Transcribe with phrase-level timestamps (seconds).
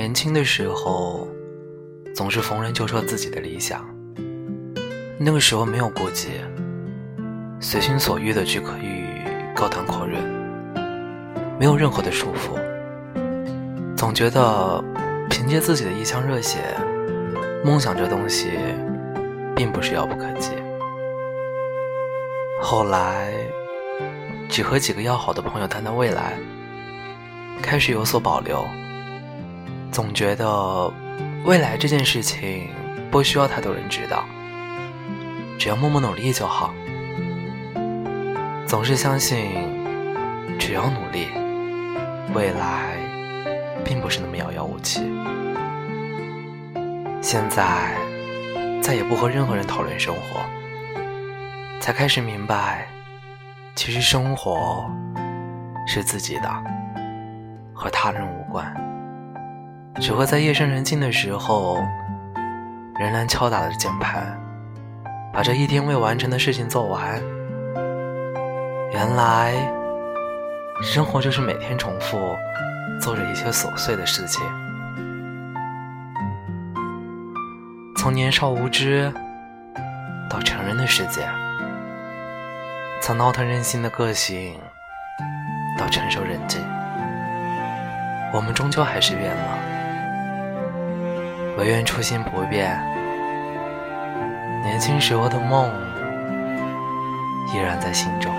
[0.00, 1.28] 年轻的时候，
[2.14, 3.86] 总是逢人就说自己的理想。
[5.18, 6.28] 那个时候没有顾忌，
[7.60, 9.04] 随心所欲的去可以
[9.54, 10.22] 高谈阔论，
[11.58, 12.58] 没有任何的束缚。
[13.94, 14.82] 总觉得
[15.28, 16.60] 凭借自己的一腔热血，
[17.62, 18.52] 梦想这东西
[19.54, 20.52] 并不是遥不可及。
[22.58, 23.34] 后来，
[24.48, 26.38] 只和几个要好的朋友谈谈未来，
[27.60, 28.64] 开始有所保留。
[29.90, 30.92] 总觉得
[31.44, 32.70] 未来这件事情
[33.10, 34.24] 不需要太多人知道，
[35.58, 36.72] 只要默默努力就好。
[38.66, 39.50] 总是相信，
[40.58, 41.26] 只要努力，
[42.34, 42.96] 未来
[43.84, 45.00] 并不是那么遥遥无期。
[47.20, 47.96] 现在
[48.80, 50.44] 再也不和任何人讨论生活，
[51.80, 52.86] 才开始明白，
[53.74, 54.88] 其实生活
[55.86, 56.48] 是自己的，
[57.74, 58.72] 和他人无关。
[60.00, 61.76] 只会在夜深人静的时候，
[62.98, 64.40] 仍然敲打着键盘，
[65.32, 67.22] 把这一天未完成的事情做完。
[68.92, 69.52] 原来，
[70.82, 72.18] 生活就是每天重复
[72.98, 74.42] 做着一些琐碎的事情。
[77.94, 79.12] 从年少无知
[80.30, 81.28] 到成人的世界，
[83.02, 84.58] 从闹腾任性的个性
[85.78, 86.58] 到成熟人静，
[88.32, 89.69] 我们终究还是变了。
[91.60, 92.74] 我愿初心不变，
[94.64, 95.70] 年轻时候的梦
[97.52, 98.34] 依然在心中。